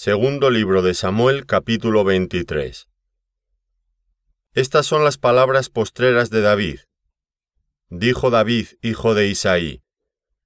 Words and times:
Segundo 0.00 0.48
libro 0.50 0.82
de 0.82 0.94
Samuel 0.94 1.44
capítulo 1.44 2.04
23 2.04 2.88
Estas 4.54 4.86
son 4.86 5.02
las 5.02 5.18
palabras 5.18 5.70
postreras 5.70 6.30
de 6.30 6.40
David. 6.40 6.78
Dijo 7.88 8.30
David, 8.30 8.68
hijo 8.80 9.14
de 9.14 9.26
Isaí, 9.26 9.82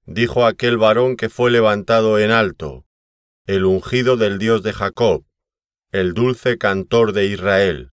dijo 0.07 0.47
aquel 0.47 0.79
varón 0.79 1.17
que 1.17 1.29
fue 1.29 1.51
levantado 1.51 2.17
en 2.17 2.31
alto, 2.31 2.87
el 3.45 3.65
ungido 3.65 4.17
del 4.17 4.39
Dios 4.39 4.63
de 4.63 4.73
Jacob, 4.73 5.23
el 5.91 6.15
dulce 6.15 6.57
cantor 6.57 7.13
de 7.13 7.27
Israel. 7.27 7.91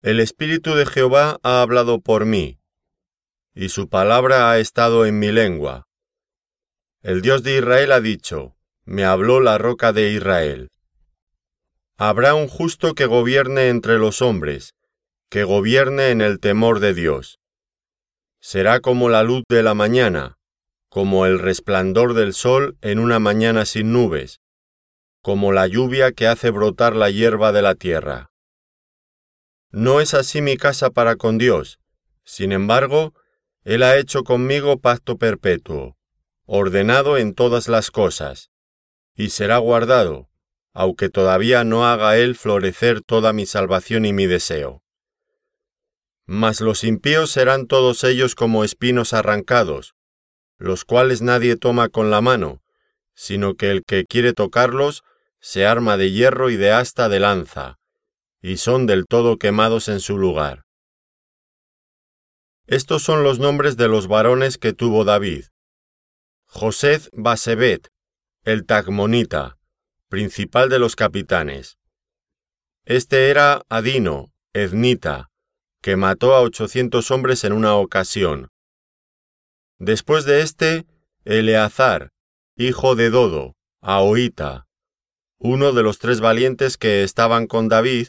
El 0.00 0.20
Espíritu 0.20 0.74
de 0.74 0.86
Jehová 0.86 1.38
ha 1.42 1.60
hablado 1.60 2.00
por 2.00 2.24
mí, 2.24 2.58
y 3.54 3.68
su 3.68 3.90
palabra 3.90 4.50
ha 4.50 4.58
estado 4.58 5.04
en 5.04 5.18
mi 5.18 5.32
lengua. 5.32 5.86
El 7.02 7.20
Dios 7.20 7.42
de 7.42 7.58
Israel 7.58 7.92
ha 7.92 8.00
dicho, 8.00 8.53
me 8.86 9.04
habló 9.04 9.40
la 9.40 9.56
roca 9.56 9.92
de 9.92 10.10
Israel. 10.10 10.70
Habrá 11.96 12.34
un 12.34 12.48
justo 12.48 12.94
que 12.94 13.06
gobierne 13.06 13.68
entre 13.68 13.98
los 13.98 14.20
hombres, 14.20 14.74
que 15.30 15.44
gobierne 15.44 16.10
en 16.10 16.20
el 16.20 16.38
temor 16.38 16.80
de 16.80 16.92
Dios. 16.92 17.38
Será 18.40 18.80
como 18.80 19.08
la 19.08 19.22
luz 19.22 19.42
de 19.48 19.62
la 19.62 19.72
mañana, 19.72 20.36
como 20.90 21.24
el 21.24 21.38
resplandor 21.38 22.12
del 22.12 22.34
sol 22.34 22.76
en 22.82 22.98
una 22.98 23.18
mañana 23.18 23.64
sin 23.64 23.92
nubes, 23.92 24.40
como 25.22 25.52
la 25.52 25.66
lluvia 25.66 26.12
que 26.12 26.26
hace 26.26 26.50
brotar 26.50 26.94
la 26.94 27.10
hierba 27.10 27.52
de 27.52 27.62
la 27.62 27.74
tierra. 27.74 28.30
No 29.70 30.00
es 30.00 30.12
así 30.12 30.42
mi 30.42 30.58
casa 30.58 30.90
para 30.90 31.16
con 31.16 31.38
Dios, 31.38 31.80
sin 32.22 32.52
embargo, 32.52 33.14
Él 33.64 33.82
ha 33.82 33.96
hecho 33.96 34.24
conmigo 34.24 34.78
pacto 34.78 35.16
perpetuo, 35.16 35.96
ordenado 36.44 37.16
en 37.16 37.34
todas 37.34 37.68
las 37.68 37.90
cosas 37.90 38.50
y 39.14 39.30
será 39.30 39.58
guardado, 39.58 40.28
aunque 40.72 41.08
todavía 41.08 41.64
no 41.64 41.86
haga 41.86 42.16
él 42.16 42.34
florecer 42.34 43.00
toda 43.00 43.32
mi 43.32 43.46
salvación 43.46 44.04
y 44.04 44.12
mi 44.12 44.26
deseo. 44.26 44.82
Mas 46.26 46.60
los 46.60 46.84
impíos 46.84 47.30
serán 47.30 47.66
todos 47.66 48.02
ellos 48.02 48.34
como 48.34 48.64
espinos 48.64 49.12
arrancados, 49.12 49.94
los 50.58 50.84
cuales 50.84 51.22
nadie 51.22 51.56
toma 51.56 51.88
con 51.88 52.10
la 52.10 52.20
mano, 52.20 52.62
sino 53.14 53.54
que 53.54 53.70
el 53.70 53.84
que 53.84 54.04
quiere 54.04 54.32
tocarlos 54.32 55.04
se 55.40 55.66
arma 55.66 55.96
de 55.96 56.10
hierro 56.10 56.50
y 56.50 56.56
de 56.56 56.72
asta 56.72 57.08
de 57.08 57.20
lanza, 57.20 57.78
y 58.40 58.56
son 58.56 58.86
del 58.86 59.06
todo 59.06 59.38
quemados 59.38 59.88
en 59.88 60.00
su 60.00 60.18
lugar. 60.18 60.64
Estos 62.66 63.02
son 63.02 63.22
los 63.22 63.38
nombres 63.38 63.76
de 63.76 63.88
los 63.88 64.08
varones 64.08 64.56
que 64.56 64.72
tuvo 64.72 65.04
David. 65.04 65.44
José 66.46 67.00
Basebet, 67.12 67.88
el 68.44 68.66
Tagmonita, 68.66 69.56
principal 70.10 70.68
de 70.68 70.78
los 70.78 70.96
capitanes. 70.96 71.78
Este 72.84 73.30
era 73.30 73.62
Adino, 73.70 74.34
Etnita, 74.52 75.30
que 75.80 75.96
mató 75.96 76.34
a 76.34 76.42
ochocientos 76.42 77.10
hombres 77.10 77.44
en 77.44 77.54
una 77.54 77.74
ocasión. 77.74 78.50
Después 79.78 80.26
de 80.26 80.42
este, 80.42 80.84
Eleazar, 81.24 82.10
hijo 82.54 82.94
de 82.94 83.08
Dodo, 83.08 83.54
Ahoita, 83.80 84.66
uno 85.38 85.72
de 85.72 85.82
los 85.82 85.98
tres 85.98 86.20
valientes 86.20 86.76
que 86.76 87.02
estaban 87.02 87.46
con 87.46 87.68
David 87.68 88.08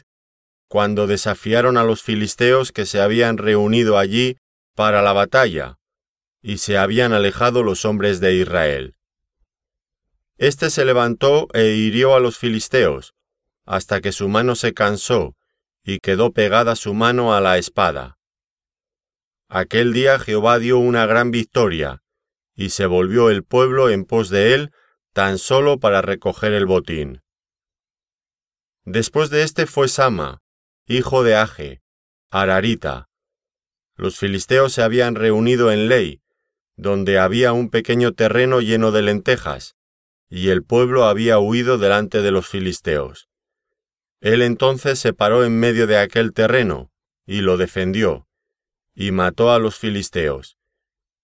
cuando 0.68 1.06
desafiaron 1.06 1.78
a 1.78 1.84
los 1.84 2.02
filisteos 2.02 2.72
que 2.72 2.84
se 2.84 3.00
habían 3.00 3.38
reunido 3.38 3.96
allí 3.96 4.36
para 4.74 5.00
la 5.00 5.14
batalla, 5.14 5.78
y 6.42 6.58
se 6.58 6.76
habían 6.76 7.14
alejado 7.14 7.62
los 7.62 7.86
hombres 7.86 8.20
de 8.20 8.34
Israel. 8.34 8.95
Este 10.38 10.68
se 10.68 10.84
levantó 10.84 11.48
e 11.54 11.68
hirió 11.68 12.14
a 12.14 12.20
los 12.20 12.36
filisteos, 12.36 13.14
hasta 13.64 14.00
que 14.00 14.12
su 14.12 14.28
mano 14.28 14.54
se 14.54 14.74
cansó, 14.74 15.34
y 15.82 16.00
quedó 16.00 16.32
pegada 16.32 16.76
su 16.76 16.92
mano 16.92 17.34
a 17.34 17.40
la 17.40 17.56
espada. 17.56 18.18
Aquel 19.48 19.92
día 19.92 20.18
Jehová 20.18 20.58
dio 20.58 20.78
una 20.78 21.06
gran 21.06 21.30
victoria, 21.30 22.02
y 22.54 22.70
se 22.70 22.86
volvió 22.86 23.30
el 23.30 23.44
pueblo 23.44 23.88
en 23.90 24.04
pos 24.04 24.28
de 24.28 24.54
él 24.54 24.72
tan 25.12 25.38
solo 25.38 25.78
para 25.78 26.02
recoger 26.02 26.52
el 26.52 26.66
botín. 26.66 27.22
Después 28.84 29.30
de 29.30 29.42
éste 29.42 29.66
fue 29.66 29.88
Sama, 29.88 30.42
hijo 30.86 31.22
de 31.22 31.36
Age, 31.36 31.82
Ararita. 32.30 33.08
Los 33.94 34.18
filisteos 34.18 34.74
se 34.74 34.82
habían 34.82 35.14
reunido 35.14 35.72
en 35.72 35.88
Ley, 35.88 36.20
donde 36.76 37.18
había 37.18 37.52
un 37.52 37.70
pequeño 37.70 38.12
terreno 38.12 38.60
lleno 38.60 38.92
de 38.92 39.02
lentejas, 39.02 39.75
y 40.28 40.48
el 40.48 40.62
pueblo 40.62 41.04
había 41.04 41.38
huido 41.38 41.78
delante 41.78 42.22
de 42.22 42.30
los 42.30 42.48
filisteos. 42.48 43.28
Él 44.20 44.42
entonces 44.42 44.98
se 44.98 45.12
paró 45.12 45.44
en 45.44 45.58
medio 45.58 45.86
de 45.86 45.98
aquel 45.98 46.32
terreno, 46.32 46.90
y 47.26 47.40
lo 47.40 47.56
defendió, 47.56 48.26
y 48.94 49.12
mató 49.12 49.52
a 49.52 49.58
los 49.58 49.76
filisteos, 49.76 50.56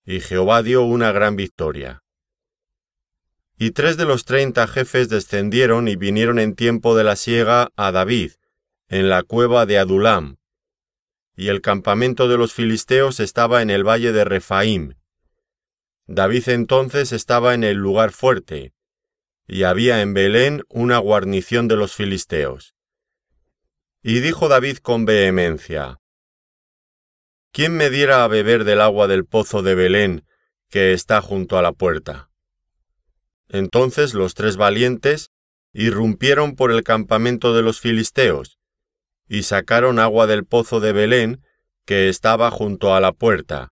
y 0.05 0.21
Jehová 0.21 0.63
dio 0.63 0.83
una 0.83 1.11
gran 1.13 1.37
victoria. 1.37 2.03
Y 3.57 3.71
tres 3.71 3.97
de 3.97 4.05
los 4.05 4.25
treinta 4.25 4.67
jefes 4.67 5.09
descendieron 5.09 5.89
y 5.89 5.97
vinieron 5.97 6.39
en 6.39 6.55
tiempo 6.55 6.97
de 6.97 7.05
la 7.05 7.17
siega 7.17 7.71
a 7.77 7.93
David, 7.93 8.33
en 8.89 9.09
la 9.09 9.23
cueva 9.23 9.67
de 9.67 9.79
Adulam, 9.79 10.37
y 11.37 11.49
el 11.49 11.61
campamento 11.61 12.29
de 12.29 12.37
los 12.37 12.53
filisteos 12.53 13.21
estaba 13.21 13.63
en 13.63 13.71
el 13.71 13.85
valle 13.85 14.13
de 14.13 14.25
Refaim. 14.25 14.95
David 16.07 16.49
entonces 16.51 17.13
estaba 17.13 17.55
en 17.55 17.65
el 17.65 17.79
lugar 17.79 18.13
fuerte, 18.13 18.75
y 19.53 19.65
había 19.65 20.01
en 20.01 20.15
Belén 20.15 20.63
una 20.71 20.97
guarnición 20.97 21.69
de 21.69 21.77
los 21.77 21.95
filisteos. 21.95 22.75
Y 24.03 24.21
dijo 24.21 24.49
David 24.49 24.79
con 24.79 25.05
vehemencia, 25.05 26.01
¿Quién 27.53 27.77
me 27.77 27.91
diera 27.91 28.25
a 28.25 28.29
beber 28.29 28.65
del 28.65 28.81
agua 28.81 29.09
del 29.09 29.27
pozo 29.27 29.61
de 29.61 29.75
Belén 29.75 30.27
que 30.71 30.95
está 30.95 31.21
junto 31.21 31.59
a 31.59 31.63
la 31.63 31.73
puerta? 31.73 32.31
Entonces 33.47 34.15
los 34.15 34.33
tres 34.33 34.57
valientes 34.57 35.31
irrumpieron 35.75 36.57
por 36.57 36.73
el 36.73 36.83
campamento 36.83 37.55
de 37.55 37.61
los 37.61 37.79
filisteos, 37.79 38.59
y 39.29 39.43
sacaron 39.43 39.99
agua 39.99 40.27
del 40.27 40.47
pozo 40.47 40.81
de 40.81 40.95
Belén 40.95 41.45
que 41.85 42.09
estaba 42.09 42.51
junto 42.51 42.95
a 42.95 43.03
la 43.03 43.13
puerta, 43.13 43.69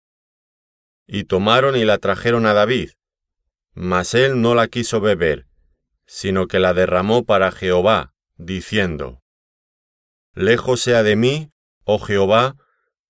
y 1.06 1.26
tomaron 1.26 1.76
y 1.76 1.84
la 1.84 1.98
trajeron 1.98 2.46
a 2.46 2.54
David, 2.54 2.92
mas 3.74 4.14
él 4.14 4.40
no 4.40 4.56
la 4.56 4.70
quiso 4.70 5.02
beber, 5.02 5.48
sino 6.06 6.48
que 6.48 6.60
la 6.60 6.74
derramó 6.74 7.26
para 7.26 7.52
Jehová, 7.52 8.14
diciendo, 8.38 9.22
Lejos 10.34 10.82
sea 10.82 11.04
de 11.04 11.16
mí, 11.16 11.52
oh 11.84 12.00
Jehová, 12.00 12.56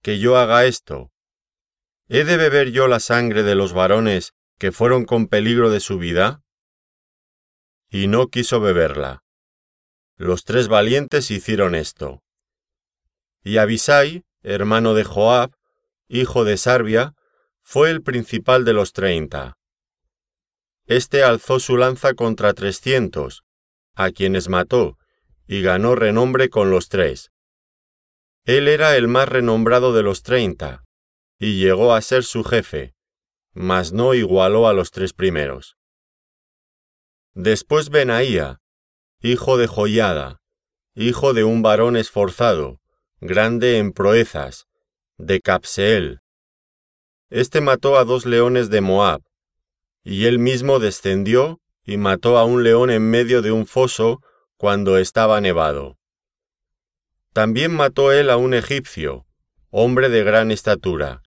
que 0.01 0.19
yo 0.19 0.37
haga 0.37 0.65
esto. 0.65 1.11
¿He 2.07 2.23
de 2.23 2.37
beber 2.37 2.71
yo 2.71 2.87
la 2.87 2.99
sangre 2.99 3.41
de 3.41 3.55
los 3.55 3.73
varones 3.73 4.33
que 4.59 4.71
fueron 4.71 5.05
con 5.05 5.27
peligro 5.27 5.71
de 5.71 5.79
su 5.79 5.97
vida? 5.97 6.43
Y 7.89 8.07
no 8.07 8.27
quiso 8.27 8.59
beberla. 8.59 9.23
Los 10.17 10.43
tres 10.43 10.67
valientes 10.67 11.31
hicieron 11.31 11.73
esto. 11.73 12.21
Y 13.43 13.57
Abisai, 13.57 14.23
hermano 14.43 14.93
de 14.93 15.03
Joab, 15.03 15.51
hijo 16.07 16.43
de 16.43 16.57
Sarbia, 16.57 17.15
fue 17.63 17.89
el 17.89 18.03
principal 18.03 18.63
de 18.63 18.73
los 18.73 18.93
treinta. 18.93 19.57
Este 20.87 21.23
alzó 21.23 21.59
su 21.59 21.77
lanza 21.77 22.13
contra 22.13 22.53
trescientos, 22.53 23.43
a 23.95 24.11
quienes 24.11 24.49
mató, 24.49 24.97
y 25.47 25.61
ganó 25.61 25.95
renombre 25.95 26.49
con 26.49 26.69
los 26.69 26.89
tres. 26.89 27.31
Él 28.45 28.67
era 28.67 28.95
el 28.95 29.07
más 29.07 29.27
renombrado 29.27 29.93
de 29.93 30.03
los 30.03 30.21
treinta, 30.21 30.83
y 31.39 31.59
llegó 31.59 31.93
a 31.93 32.01
ser 32.01 32.23
su 32.23 32.43
jefe, 32.43 32.93
mas 33.53 33.93
no 33.93 34.13
igualó 34.13 34.67
a 34.67 34.73
los 34.73 34.91
tres 34.91 35.13
primeros. 35.13 35.75
Después 37.33 37.89
Benaía, 37.89 38.61
hijo 39.21 39.57
de 39.57 39.67
Joyada, 39.67 40.39
hijo 40.93 41.33
de 41.33 41.43
un 41.43 41.63
varón 41.63 41.97
esforzado, 41.97 42.79
grande 43.19 43.79
en 43.79 43.91
proezas, 43.91 44.67
de 45.17 45.41
Capseel. 45.41 46.21
Este 47.29 47.59
mató 47.59 47.97
a 47.97 48.05
dos 48.05 48.25
leones 48.25 48.69
de 48.69 48.81
Moab, 48.81 49.23
y 50.05 50.27
él 50.27 50.37
mismo 50.37 50.77
descendió 50.79 51.59
y 51.83 51.97
mató 51.97 52.37
a 52.37 52.45
un 52.45 52.63
león 52.63 52.91
en 52.91 53.09
medio 53.09 53.41
de 53.41 53.51
un 53.51 53.65
foso 53.65 54.21
cuando 54.55 54.97
estaba 54.97 55.41
nevado. 55.41 55.97
También 57.33 57.73
mató 57.73 58.11
él 58.13 58.29
a 58.29 58.37
un 58.37 58.53
egipcio, 58.53 59.25
hombre 59.71 60.09
de 60.09 60.23
gran 60.23 60.51
estatura, 60.51 61.23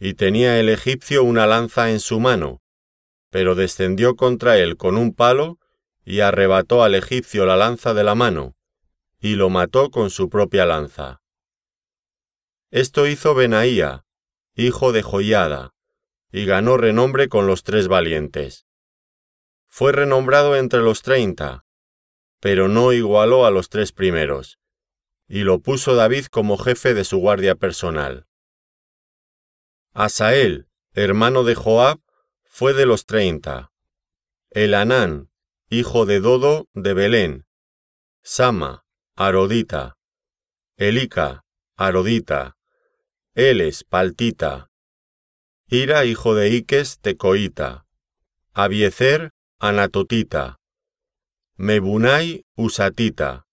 y 0.00 0.14
tenía 0.14 0.58
el 0.58 0.70
egipcio 0.70 1.22
una 1.22 1.46
lanza 1.46 1.90
en 1.90 2.00
su 2.00 2.18
mano, 2.18 2.62
pero 3.30 3.54
descendió 3.54 4.16
contra 4.16 4.58
él 4.58 4.76
con 4.76 4.96
un 4.96 5.14
palo 5.14 5.58
y 6.04 6.20
arrebató 6.20 6.82
al 6.82 6.94
egipcio 6.94 7.46
la 7.46 7.56
lanza 7.56 7.94
de 7.94 8.04
la 8.04 8.14
mano, 8.14 8.56
y 9.20 9.36
lo 9.36 9.50
mató 9.50 9.90
con 9.90 10.10
su 10.10 10.30
propia 10.30 10.64
lanza. 10.64 11.20
Esto 12.70 13.06
hizo 13.06 13.34
Benaía, 13.34 14.06
hijo 14.54 14.92
de 14.92 15.02
Joiada, 15.02 15.71
y 16.32 16.46
ganó 16.46 16.78
renombre 16.78 17.28
con 17.28 17.46
los 17.46 17.62
tres 17.62 17.88
valientes. 17.88 18.66
Fue 19.68 19.92
renombrado 19.92 20.56
entre 20.56 20.80
los 20.80 21.02
treinta, 21.02 21.64
pero 22.40 22.68
no 22.68 22.92
igualó 22.92 23.44
a 23.44 23.50
los 23.50 23.68
tres 23.68 23.92
primeros, 23.92 24.58
y 25.28 25.42
lo 25.42 25.60
puso 25.60 25.94
David 25.94 26.26
como 26.26 26.56
jefe 26.56 26.94
de 26.94 27.04
su 27.04 27.18
guardia 27.18 27.54
personal. 27.54 28.26
Asael, 29.92 30.68
hermano 30.94 31.44
de 31.44 31.54
Joab, 31.54 32.00
fue 32.44 32.72
de 32.72 32.86
los 32.86 33.04
treinta. 33.04 33.72
Elanán, 34.50 35.30
hijo 35.68 36.06
de 36.06 36.20
Dodo 36.20 36.66
de 36.72 36.94
Belén. 36.94 37.46
Sama, 38.22 38.84
Arodita. 39.16 39.98
Elica, 40.76 41.44
Arodita. 41.76 42.56
Eles, 43.34 43.84
Paltita. 43.84 44.71
Ira, 45.74 46.04
hijo 46.04 46.34
de 46.34 46.50
Iques, 46.50 46.98
Tecoita. 47.00 47.86
Abiezer, 48.52 49.30
Anatotita. 49.58 50.58
Mebunai, 51.56 52.44
Usatita. 52.58 53.46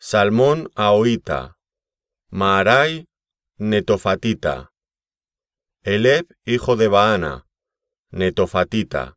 Salmón, 0.00 0.72
Aoita. 0.74 1.54
Maarai, 2.32 3.06
Netofatita. 3.58 4.72
Eleb, 5.84 6.26
hijo 6.44 6.74
de 6.74 6.88
Baana, 6.88 7.46
Netofatita. 8.10 9.14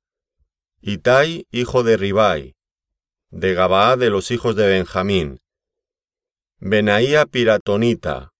Itai, 0.81 1.47
hijo 1.49 1.81
de 1.81 1.97
Ribai, 1.97 2.55
de 3.31 3.55
Gabaa 3.55 3.97
de 3.97 4.11
los 4.11 4.29
hijos 4.29 4.55
de 4.55 4.67
Benjamín. 4.67 5.39
Benaía 6.59 7.25
Piratonita. 7.25 8.33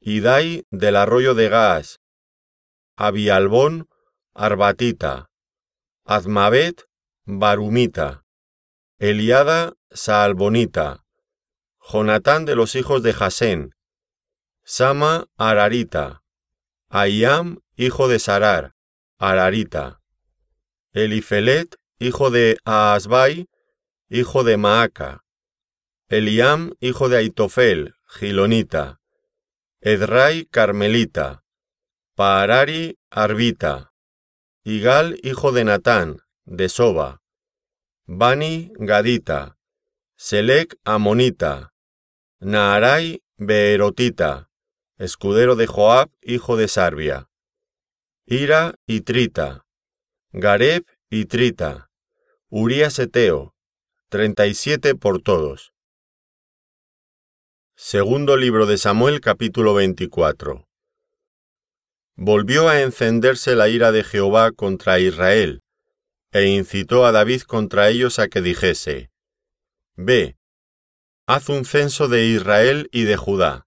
Idai 0.00 0.64
del 0.72 0.96
arroyo 0.96 1.34
de 1.36 1.48
Gaas. 1.48 2.01
Abialbón, 2.96 3.88
Arbatita. 4.34 5.30
Azmabet, 6.04 6.84
Barumita. 7.24 8.24
Eliada, 8.98 9.74
Saalbonita. 9.90 11.04
Jonatán 11.80 12.44
de 12.44 12.54
los 12.54 12.74
hijos 12.74 13.02
de 13.02 13.12
Jasén. 13.12 13.74
Sama, 14.62 15.26
Ararita. 15.36 16.22
Ayam, 16.88 17.60
hijo 17.76 18.08
de 18.08 18.18
Sarar, 18.18 18.74
Ararita. 19.18 20.00
Elifelet, 20.92 21.76
hijo 21.98 22.30
de 22.30 22.58
Aasbai, 22.64 23.48
hijo 24.10 24.44
de 24.44 24.58
Maaca. 24.58 25.24
Eliam, 26.08 26.74
hijo 26.80 27.08
de 27.08 27.16
Aitofel, 27.16 27.94
Gilonita. 28.06 29.00
Edrai, 29.80 30.44
Carmelita. 30.44 31.41
Paarari, 32.22 33.00
Arbita. 33.10 33.92
Igal, 34.62 35.18
hijo 35.24 35.50
de 35.50 35.64
Natán, 35.64 36.20
de 36.44 36.68
Soba. 36.68 37.20
Bani, 38.06 38.70
Gadita. 38.76 39.58
Selec, 40.16 40.76
Amonita. 40.84 41.72
Naarai, 42.38 43.24
Beerotita. 43.38 44.48
Escudero 44.98 45.56
de 45.56 45.66
Joab, 45.66 46.12
hijo 46.22 46.56
de 46.56 46.68
Sarbia. 46.68 47.28
Ira 48.24 48.76
y 48.86 49.00
Trita. 49.00 49.66
Gareb 50.30 50.84
y 51.10 51.24
Trita. 51.24 51.90
Urías 52.50 53.00
Eteo. 53.00 53.56
Treinta 54.10 54.46
y 54.46 54.54
siete 54.54 54.94
por 54.94 55.20
todos. 55.22 55.74
Segundo 57.74 58.36
libro 58.36 58.66
de 58.66 58.78
Samuel 58.78 59.20
capítulo 59.20 59.74
24. 59.74 60.68
Volvió 62.16 62.68
a 62.68 62.82
encenderse 62.82 63.56
la 63.56 63.68
ira 63.68 63.90
de 63.92 64.04
Jehová 64.04 64.52
contra 64.52 64.98
Israel, 64.98 65.62
e 66.30 66.46
incitó 66.46 67.06
a 67.06 67.12
David 67.12 67.42
contra 67.42 67.88
ellos 67.88 68.18
a 68.18 68.28
que 68.28 68.40
dijese, 68.40 69.10
Ve, 69.96 70.36
haz 71.26 71.48
un 71.48 71.64
censo 71.64 72.08
de 72.08 72.26
Israel 72.26 72.88
y 72.92 73.04
de 73.04 73.16
Judá. 73.16 73.66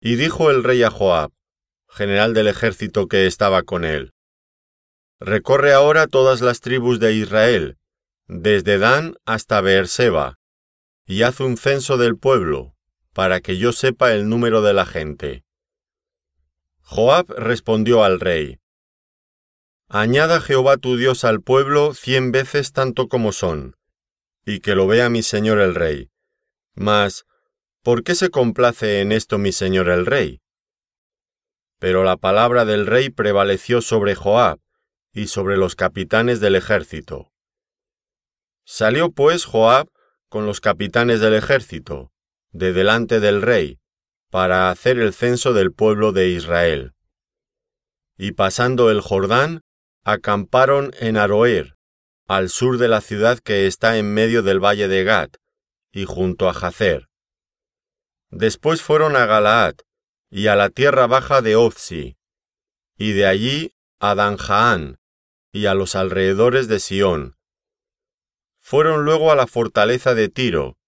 Y 0.00 0.16
dijo 0.16 0.50
el 0.50 0.64
rey 0.64 0.82
a 0.82 0.90
Joab, 0.90 1.32
general 1.88 2.34
del 2.34 2.48
ejército 2.48 3.06
que 3.06 3.26
estaba 3.26 3.62
con 3.62 3.84
él, 3.84 4.12
Recorre 5.22 5.74
ahora 5.74 6.06
todas 6.06 6.40
las 6.40 6.60
tribus 6.60 6.98
de 6.98 7.12
Israel, 7.12 7.76
desde 8.26 8.78
Dan 8.78 9.16
hasta 9.26 9.60
Beerseba, 9.60 10.38
y 11.04 11.22
haz 11.24 11.40
un 11.40 11.58
censo 11.58 11.98
del 11.98 12.16
pueblo, 12.16 12.74
para 13.12 13.40
que 13.40 13.58
yo 13.58 13.72
sepa 13.72 14.14
el 14.14 14.30
número 14.30 14.62
de 14.62 14.72
la 14.72 14.86
gente. 14.86 15.44
Joab 16.92 17.30
respondió 17.36 18.02
al 18.02 18.18
rey, 18.18 18.58
Añada 19.88 20.40
Jehová 20.40 20.76
tu 20.76 20.96
Dios 20.96 21.22
al 21.22 21.40
pueblo 21.40 21.94
cien 21.94 22.32
veces 22.32 22.72
tanto 22.72 23.06
como 23.06 23.30
son, 23.30 23.76
y 24.44 24.58
que 24.58 24.74
lo 24.74 24.88
vea 24.88 25.08
mi 25.08 25.22
señor 25.22 25.60
el 25.60 25.76
rey. 25.76 26.10
Mas, 26.74 27.26
¿por 27.84 28.02
qué 28.02 28.16
se 28.16 28.30
complace 28.30 29.02
en 29.02 29.12
esto 29.12 29.38
mi 29.38 29.52
señor 29.52 29.88
el 29.88 30.04
rey? 30.04 30.42
Pero 31.78 32.02
la 32.02 32.16
palabra 32.16 32.64
del 32.64 32.88
rey 32.88 33.08
prevaleció 33.08 33.82
sobre 33.82 34.16
Joab, 34.16 34.58
y 35.12 35.28
sobre 35.28 35.56
los 35.56 35.76
capitanes 35.76 36.40
del 36.40 36.56
ejército. 36.56 37.30
Salió 38.64 39.12
pues 39.12 39.44
Joab 39.44 39.88
con 40.28 40.44
los 40.44 40.60
capitanes 40.60 41.20
del 41.20 41.34
ejército, 41.34 42.10
de 42.50 42.72
delante 42.72 43.20
del 43.20 43.42
rey, 43.42 43.79
para 44.30 44.70
hacer 44.70 44.98
el 44.98 45.12
censo 45.12 45.52
del 45.52 45.72
pueblo 45.72 46.12
de 46.12 46.28
Israel. 46.28 46.94
Y 48.16 48.32
pasando 48.32 48.90
el 48.90 49.00
Jordán, 49.00 49.62
acamparon 50.04 50.92
en 50.98 51.16
Aroer, 51.16 51.76
al 52.26 52.48
sur 52.48 52.78
de 52.78 52.88
la 52.88 53.00
ciudad 53.00 53.38
que 53.40 53.66
está 53.66 53.98
en 53.98 54.14
medio 54.14 54.42
del 54.42 54.64
valle 54.64 54.88
de 54.88 55.04
Gad, 55.04 55.30
y 55.92 56.04
junto 56.04 56.48
a 56.48 56.54
Jacer. 56.54 57.08
Después 58.30 58.82
fueron 58.82 59.16
a 59.16 59.26
Galaad, 59.26 59.74
y 60.30 60.46
a 60.46 60.54
la 60.54 60.70
tierra 60.70 61.08
baja 61.08 61.42
de 61.42 61.56
Ofsi, 61.56 62.16
y 62.96 63.12
de 63.12 63.26
allí 63.26 63.74
a 63.98 64.14
Danjaán, 64.14 65.00
y 65.52 65.66
a 65.66 65.74
los 65.74 65.96
alrededores 65.96 66.68
de 66.68 66.78
Sión. 66.78 67.36
Fueron 68.60 69.04
luego 69.04 69.32
a 69.32 69.34
la 69.34 69.48
fortaleza 69.48 70.14
de 70.14 70.28
Tiro, 70.28 70.78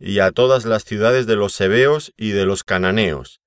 y 0.00 0.20
a 0.20 0.32
todas 0.32 0.64
las 0.64 0.84
ciudades 0.84 1.26
de 1.26 1.36
los 1.36 1.52
Sebeos 1.52 2.12
y 2.16 2.30
de 2.30 2.46
los 2.46 2.64
Cananeos, 2.64 3.40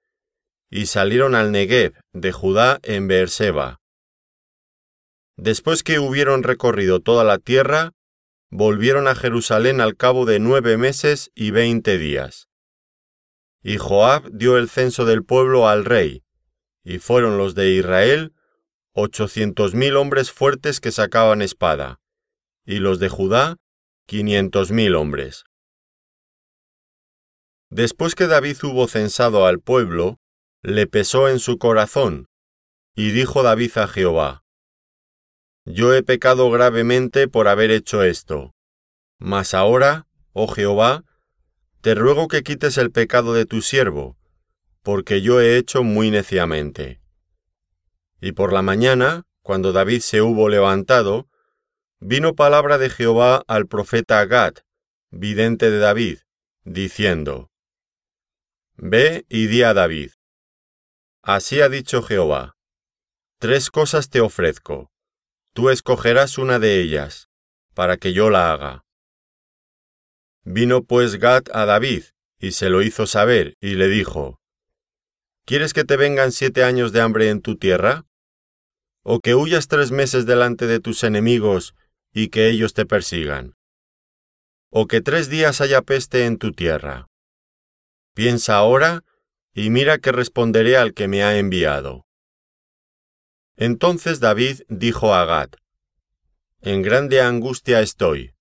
y 0.70 0.86
salieron 0.86 1.34
al 1.34 1.52
Negev 1.52 1.96
de 2.14 2.32
Judá 2.32 2.80
en 2.84 3.08
Beerseba. 3.08 3.82
Después 5.36 5.82
que 5.82 5.98
hubieron 5.98 6.44
recorrido 6.44 7.00
toda 7.00 7.24
la 7.24 7.40
tierra, 7.40 7.94
volvieron 8.52 9.08
a 9.08 9.16
Jerusalén 9.16 9.82
al 9.82 9.98
cabo 9.98 10.26
de 10.26 10.40
nueve 10.40 10.78
meses 10.78 11.32
y 11.34 11.50
veinte 11.50 11.98
días. 11.98 12.50
Y 13.64 13.78
Joab 13.78 14.30
dio 14.32 14.58
el 14.58 14.70
censo 14.70 15.06
del 15.06 15.24
pueblo 15.24 15.68
al 15.68 15.86
rey, 15.86 16.24
y 16.84 17.00
fueron 17.00 17.38
los 17.38 17.56
de 17.56 17.72
Israel 17.72 18.34
ochocientos 18.94 19.74
mil 19.74 19.96
hombres 19.96 20.32
fuertes 20.32 20.80
que 20.80 20.92
sacaban 20.92 21.42
espada, 21.42 22.00
y 22.64 22.78
los 22.78 23.00
de 23.00 23.10
Judá 23.10 23.58
quinientos 24.06 24.70
mil 24.70 24.94
hombres. 24.94 25.46
Después 27.74 28.14
que 28.14 28.28
David 28.28 28.58
hubo 28.62 28.88
censado 28.88 29.48
al 29.48 29.60
pueblo, 29.60 30.20
le 30.62 30.86
pesó 30.86 31.28
en 31.28 31.40
su 31.40 31.58
corazón, 31.58 32.28
y 32.96 33.10
dijo 33.10 33.42
David 33.42 33.76
a 33.80 33.88
Jehová, 33.88 34.44
Yo 35.66 35.92
he 35.96 36.04
pecado 36.04 36.52
gravemente 36.52 37.28
por 37.28 37.48
haber 37.48 37.72
hecho 37.72 38.04
esto, 38.04 38.54
mas 39.18 39.56
ahora, 39.56 40.06
oh 40.34 40.48
Jehová, 40.48 41.04
te 41.82 41.96
ruego 41.96 42.28
que 42.28 42.44
quites 42.44 42.78
el 42.78 42.92
pecado 42.92 43.34
de 43.34 43.48
tu 43.48 43.64
siervo, 43.64 44.18
porque 44.84 45.24
yo 45.24 45.42
he 45.42 45.58
hecho 45.58 45.82
muy 45.82 46.12
neciamente. 46.12 47.02
Y 48.22 48.34
por 48.34 48.54
la 48.54 48.62
mañana, 48.62 49.24
cuando 49.42 49.72
David 49.72 50.02
se 50.02 50.22
hubo 50.22 50.48
levantado, 50.48 51.28
vino 52.00 52.36
palabra 52.36 52.78
de 52.78 52.92
Jehová 52.92 53.44
al 53.48 53.66
profeta 53.66 54.24
Gad, 54.26 54.58
vidente 55.10 55.72
de 55.72 55.80
David, 55.80 56.20
diciendo, 56.66 57.50
Ve 58.76 59.26
y 59.30 59.48
di 59.48 59.64
a 59.64 59.74
David. 59.74 60.12
Así 61.22 61.62
ha 61.62 61.70
dicho 61.70 62.02
Jehová, 62.02 62.56
Tres 63.40 63.70
cosas 63.70 64.10
te 64.10 64.22
ofrezco, 64.22 64.92
tú 65.54 65.70
escogerás 65.70 66.38
una 66.38 66.60
de 66.60 66.82
ellas, 66.82 67.30
para 67.74 67.98
que 67.98 68.14
yo 68.14 68.30
la 68.30 68.52
haga. 68.52 68.86
Vino 70.44 70.84
pues 70.84 71.18
Gad 71.18 71.44
a 71.54 71.66
David, 71.66 72.04
y 72.40 72.52
se 72.52 72.70
lo 72.70 72.82
hizo 72.82 73.08
saber, 73.08 73.56
y 73.62 73.76
le 73.76 73.88
dijo, 73.88 74.40
¿Quieres 75.46 75.74
que 75.74 75.84
te 75.84 75.98
vengan 75.98 76.32
siete 76.32 76.64
años 76.64 76.92
de 76.92 77.02
hambre 77.02 77.30
en 77.30 77.42
tu 77.42 77.58
tierra? 77.58 78.06
o 79.04 79.20
que 79.20 79.36
huyas 79.36 79.68
tres 79.68 79.92
meses 79.92 80.26
delante 80.26 80.66
de 80.66 80.80
tus 80.80 81.04
enemigos 81.04 81.76
y 82.14 82.30
que 82.30 82.50
ellos 82.50 82.74
te 82.74 82.86
persigan, 82.86 83.56
o 84.70 84.88
que 84.88 85.02
tres 85.02 85.30
días 85.30 85.62
haya 85.62 85.82
peste 85.82 86.26
en 86.26 86.38
tu 86.38 86.54
tierra. 86.54 87.10
Piensa 88.14 88.58
ahora 88.58 89.04
y 89.54 89.70
mira 89.70 89.98
que 89.98 90.12
responderé 90.12 90.78
al 90.78 90.94
que 90.94 91.08
me 91.08 91.24
ha 91.24 91.38
enviado. 91.38 92.06
Entonces 93.56 94.20
David 94.20 94.62
dijo 94.68 95.14
a 95.14 95.26
Gad, 95.26 95.50
En 96.62 96.82
grande 96.82 97.22
angustia 97.22 97.82
estoy. 97.82 98.34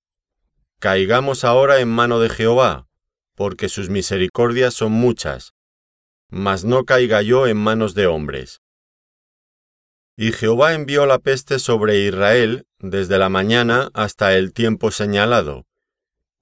Caigamos 0.78 1.44
ahora 1.44 1.80
en 1.80 1.88
mano 1.88 2.18
de 2.20 2.28
Jehová, 2.28 2.88
porque 3.34 3.68
sus 3.68 3.88
misericordias 3.88 4.74
son 4.74 4.92
muchas, 4.92 5.54
mas 6.28 6.64
no 6.64 6.84
caiga 6.84 7.22
yo 7.22 7.46
en 7.46 7.56
manos 7.56 7.94
de 7.94 8.06
hombres. 8.06 8.60
Y 10.16 10.32
Jehová 10.32 10.74
envió 10.74 11.06
la 11.06 11.18
peste 11.18 11.58
sobre 11.58 12.00
Israel 12.00 12.66
desde 12.78 13.18
la 13.18 13.28
mañana 13.28 13.90
hasta 13.94 14.36
el 14.36 14.52
tiempo 14.52 14.90
señalado, 14.90 15.66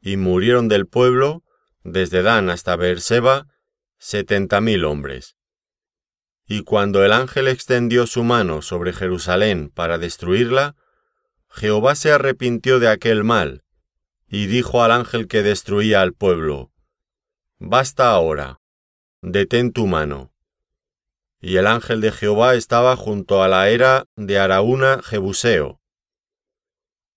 y 0.00 0.16
murieron 0.16 0.68
del 0.68 0.86
pueblo, 0.86 1.44
desde 1.84 2.22
Dan 2.22 2.50
hasta 2.50 2.76
Beerseba, 2.76 3.46
setenta 3.98 4.60
mil 4.60 4.84
hombres. 4.84 5.36
Y 6.46 6.64
cuando 6.64 7.04
el 7.04 7.12
ángel 7.12 7.48
extendió 7.48 8.06
su 8.06 8.24
mano 8.24 8.62
sobre 8.62 8.92
Jerusalén 8.92 9.70
para 9.70 9.98
destruirla, 9.98 10.74
Jehová 11.48 11.94
se 11.94 12.12
arrepintió 12.12 12.80
de 12.80 12.88
aquel 12.88 13.24
mal, 13.24 13.64
y 14.28 14.46
dijo 14.46 14.82
al 14.82 14.92
ángel 14.92 15.28
que 15.28 15.42
destruía 15.42 16.00
al 16.02 16.12
pueblo, 16.12 16.72
Basta 17.58 18.10
ahora, 18.10 18.60
detén 19.22 19.72
tu 19.72 19.86
mano. 19.86 20.32
Y 21.40 21.56
el 21.56 21.66
ángel 21.66 22.00
de 22.00 22.12
Jehová 22.12 22.54
estaba 22.54 22.96
junto 22.96 23.42
a 23.42 23.48
la 23.48 23.68
era 23.68 24.06
de 24.16 24.38
Araúna 24.38 25.02
Jebuseo. 25.02 25.80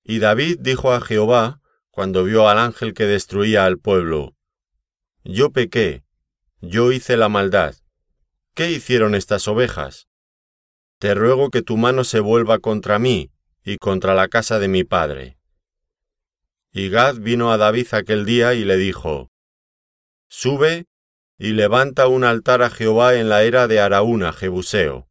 Y 0.03 0.19
David 0.19 0.59
dijo 0.59 0.91
a 0.91 1.01
Jehová, 1.01 1.61
cuando 1.91 2.23
vio 2.23 2.49
al 2.49 2.57
ángel 2.57 2.93
que 2.93 3.05
destruía 3.05 3.65
al 3.65 3.77
pueblo, 3.77 4.35
Yo 5.25 5.51
pequé, 5.51 6.03
yo 6.59 6.91
hice 6.91 7.15
la 7.15 7.29
maldad. 7.29 7.75
¿Qué 8.53 8.71
hicieron 8.71 9.15
estas 9.15 9.47
ovejas? 9.47 10.09
Te 10.99 11.15
ruego 11.15 11.49
que 11.49 11.61
tu 11.61 11.77
mano 11.77 12.03
se 12.03 12.19
vuelva 12.19 12.59
contra 12.59 12.99
mí 12.99 13.31
y 13.63 13.77
contra 13.77 14.15
la 14.15 14.27
casa 14.27 14.59
de 14.59 14.67
mi 14.67 14.83
padre. 14.83 15.37
Y 16.73 16.89
Gad 16.89 17.15
vino 17.19 17.51
a 17.53 17.57
David 17.57 17.87
aquel 17.93 18.25
día 18.25 18.53
y 18.53 18.65
le 18.65 18.75
dijo, 18.75 19.31
Sube 20.27 20.87
y 21.37 21.53
levanta 21.53 22.07
un 22.07 22.25
altar 22.25 22.61
a 22.61 22.69
Jehová 22.69 23.15
en 23.15 23.29
la 23.29 23.43
era 23.43 23.67
de 23.67 23.79
Araúna, 23.79 24.33
Jebuseo. 24.33 25.07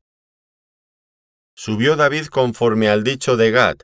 Subió 1.55 1.97
David 1.97 2.27
conforme 2.27 2.89
al 2.89 3.03
dicho 3.03 3.37
de 3.37 3.51
Gad, 3.51 3.77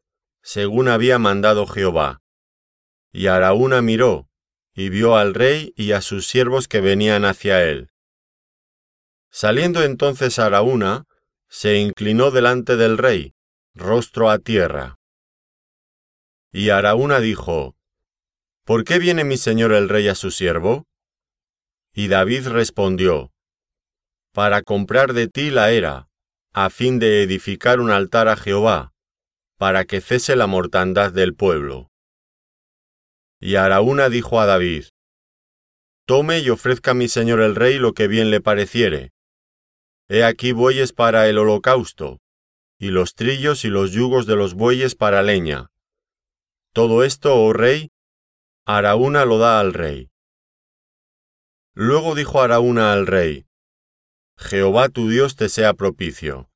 según 0.43 0.89
había 0.89 1.19
mandado 1.19 1.67
Jehová. 1.67 2.21
Y 3.13 3.29
Araúna 3.29 3.81
miró, 3.81 4.28
y 4.79 4.91
vio 4.91 5.17
al 5.17 5.35
rey 5.35 5.75
y 5.75 5.91
a 5.91 6.01
sus 6.01 6.29
siervos 6.29 6.69
que 6.69 6.81
venían 6.81 7.25
hacia 7.25 7.65
él. 7.65 7.91
Saliendo 9.29 9.83
entonces 9.83 10.39
Araúna, 10.39 11.05
se 11.49 11.79
inclinó 11.79 12.31
delante 12.31 12.77
del 12.77 12.97
rey, 12.97 13.35
rostro 13.75 14.31
a 14.31 14.39
tierra. 14.39 15.01
Y 16.53 16.71
Araúna 16.71 17.19
dijo, 17.19 17.75
¿Por 18.65 18.85
qué 18.85 19.01
viene 19.01 19.25
mi 19.25 19.37
señor 19.37 19.73
el 19.73 19.89
rey 19.89 20.07
a 20.07 20.15
su 20.15 20.31
siervo? 20.31 20.87
Y 21.93 22.07
David 22.07 22.47
respondió, 22.47 23.33
Para 24.33 24.63
comprar 24.63 25.13
de 25.13 25.27
ti 25.27 25.51
la 25.51 25.73
era, 25.73 26.09
a 26.53 26.71
fin 26.71 27.01
de 27.01 27.25
edificar 27.25 27.81
un 27.81 27.91
altar 27.91 28.29
a 28.29 28.37
Jehová, 28.37 28.93
para 29.57 29.85
que 29.87 30.01
cese 30.01 30.37
la 30.37 30.47
mortandad 30.47 31.11
del 31.13 31.35
pueblo. 31.35 31.91
Y 33.41 33.57
Araúna 33.57 34.09
dijo 34.09 34.41
a 34.41 34.47
David, 34.47 34.87
Tome 36.07 36.41
y 36.41 36.51
ofrezca 36.51 36.93
a 36.93 36.95
mi 36.95 37.09
señor 37.09 37.41
el 37.41 37.55
rey 37.55 37.79
lo 37.79 37.93
que 37.93 38.09
bien 38.09 38.31
le 38.31 38.41
pareciere. 38.41 39.13
He 40.09 40.25
aquí 40.25 40.53
bueyes 40.53 40.93
para 40.93 41.29
el 41.29 41.39
holocausto, 41.39 42.19
y 42.79 42.89
los 42.89 43.15
trillos 43.15 43.65
y 43.65 43.69
los 43.69 43.93
yugos 43.93 44.27
de 44.27 44.37
los 44.37 44.55
bueyes 44.55 44.95
para 44.95 45.23
leña. 45.23 45.69
Todo 46.73 47.05
esto, 47.05 47.35
oh 47.35 47.53
rey, 47.53 47.91
Araúna 48.65 49.25
lo 49.25 49.39
da 49.39 49.61
al 49.61 49.75
rey. 49.75 50.11
Luego 51.75 52.15
dijo 52.15 52.41
Araúna 52.41 52.93
al 52.93 53.07
rey, 53.07 53.47
Jehová 54.39 54.89
tu 54.89 55.09
Dios 55.09 55.37
te 55.37 55.49
sea 55.49 55.75
propicio. 55.75 56.49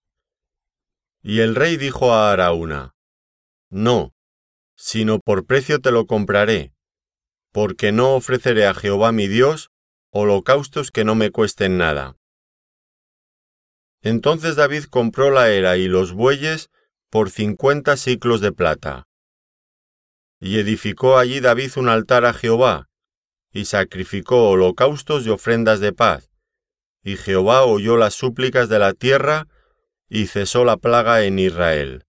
Y 1.23 1.41
el 1.41 1.55
rey 1.55 1.77
dijo 1.77 2.13
a 2.15 2.33
Araúna, 2.33 2.95
No, 3.71 4.13
sino 4.77 5.21
por 5.21 5.47
precio 5.47 5.81
te 5.81 5.91
lo 5.91 6.07
compraré, 6.07 6.73
porque 7.53 7.93
no 7.93 8.15
ofreceré 8.15 8.67
a 8.67 8.75
Jehová 8.75 9.13
mi 9.13 9.29
Dios 9.29 9.71
holocaustos 10.11 10.91
que 10.91 11.05
no 11.05 11.15
me 11.15 11.31
cuesten 11.31 11.79
nada. 11.79 12.17
Entonces 14.03 14.57
David 14.57 14.85
compró 14.85 15.31
la 15.31 15.51
era 15.51 15.77
y 15.77 15.87
los 15.89 16.13
bueyes 16.13 16.71
por 17.09 17.31
cincuenta 17.31 17.97
ciclos 17.97 18.41
de 18.41 18.53
plata. 18.53 19.07
Y 20.41 20.59
edificó 20.59 21.19
allí 21.19 21.41
David 21.41 21.73
un 21.77 21.89
altar 21.89 22.25
a 22.25 22.33
Jehová, 22.33 22.89
y 23.53 23.67
sacrificó 23.67 24.49
holocaustos 24.49 25.27
y 25.27 25.31
ofrendas 25.31 25.79
de 25.81 25.93
paz, 25.93 26.31
y 27.05 27.17
Jehová 27.17 27.65
oyó 27.65 27.97
las 27.97 28.15
súplicas 28.15 28.69
de 28.69 28.79
la 28.79 28.95
tierra, 28.95 29.47
y 30.09 30.27
cesó 30.27 30.65
la 30.65 30.79
plaga 30.79 31.25
en 31.25 31.39
Israel. 31.39 32.01